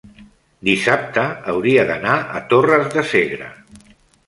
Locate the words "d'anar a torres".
1.91-2.91